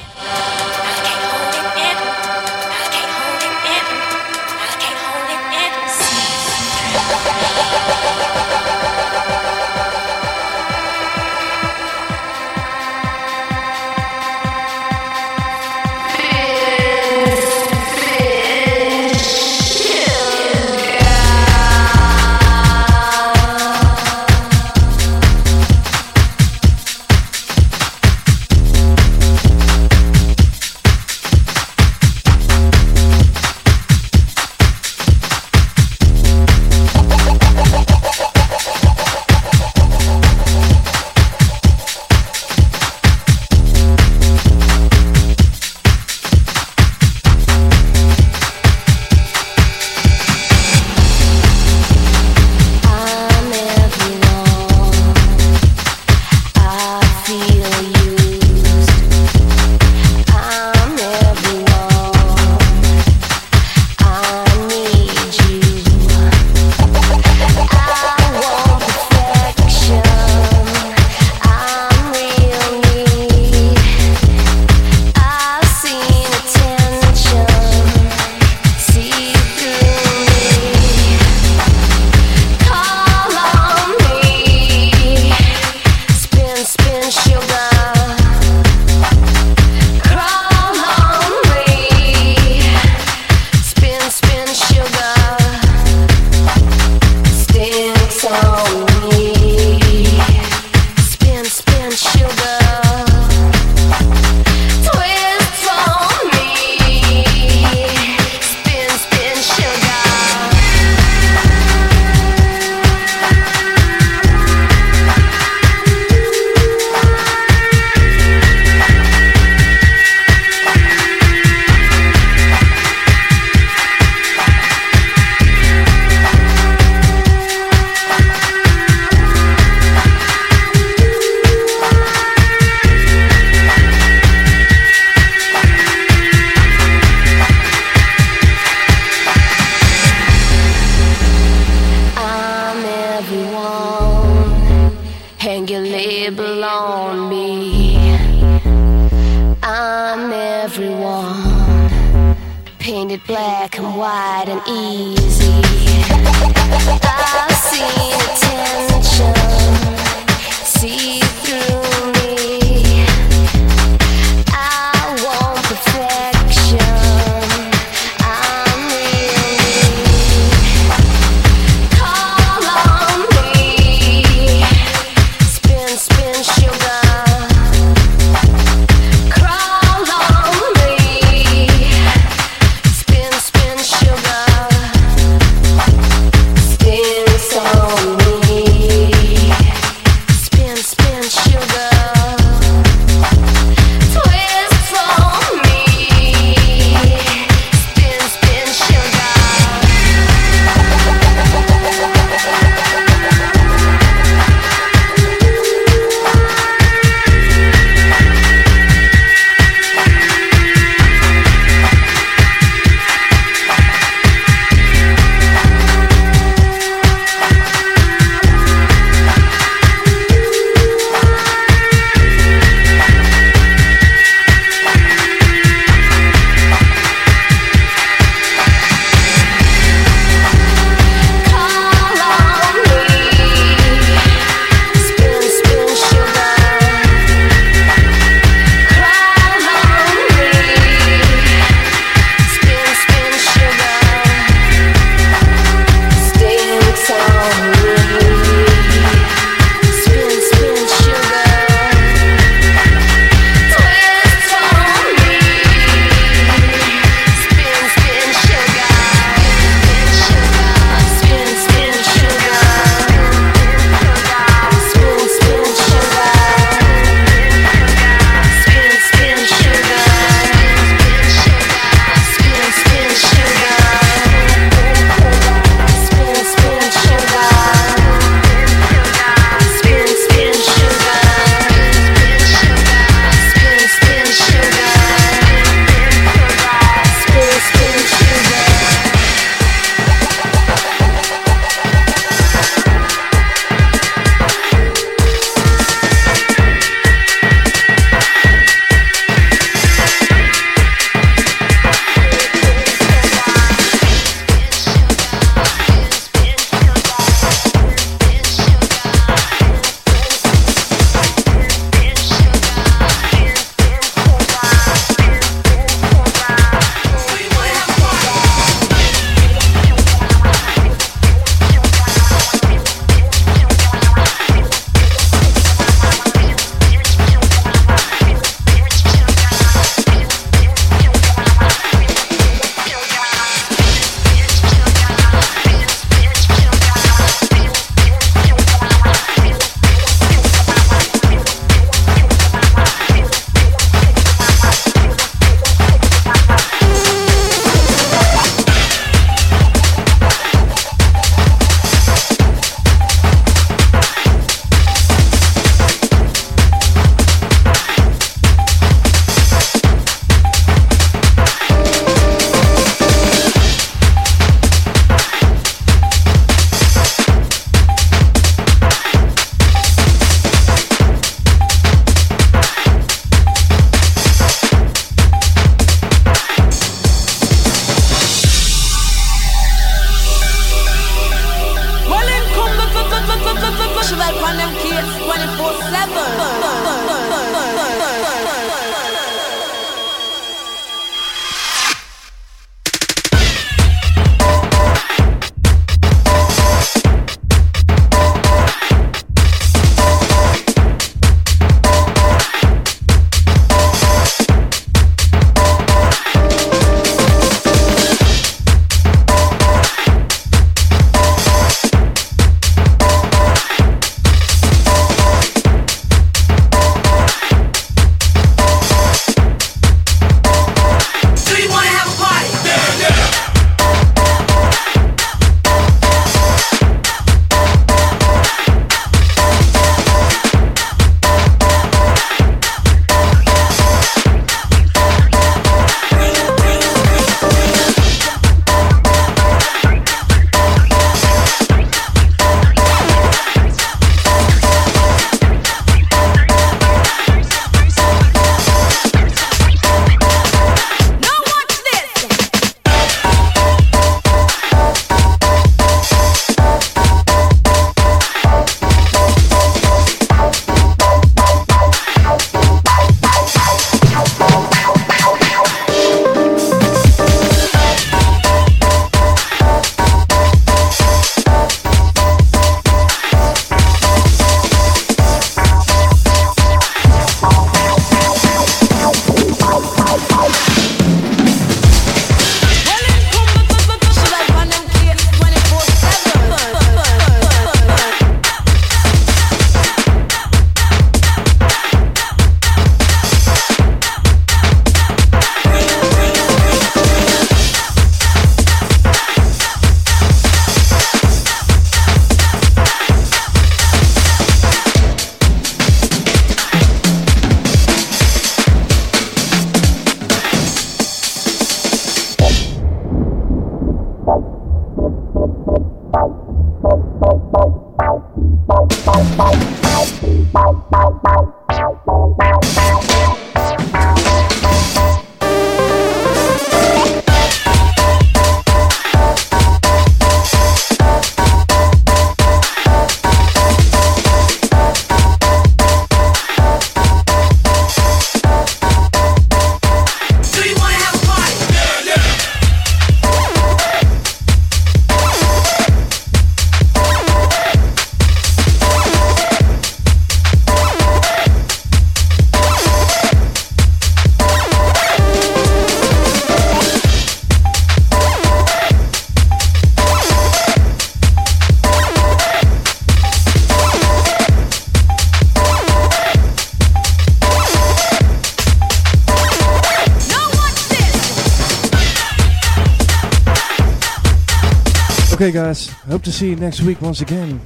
Okay, 575.50 575.58
guys. 575.58 575.88
Hope 576.08 576.22
to 576.22 576.30
see 576.30 576.50
you 576.50 576.54
next 576.54 576.80
week 576.82 577.02
once 577.02 577.22
again 577.22 577.60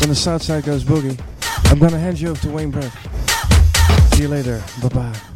when 0.00 0.10
the 0.10 0.14
South 0.14 0.42
Side 0.42 0.64
goes 0.64 0.84
boogie. 0.84 1.18
I'm 1.70 1.78
gonna 1.78 1.98
hand 1.98 2.20
you 2.20 2.28
over 2.28 2.40
to 2.42 2.50
Wayne 2.50 2.70
Brett. 2.70 2.92
See 4.12 4.24
you 4.24 4.28
later. 4.28 4.62
Bye 4.82 4.88
bye. 4.90 5.31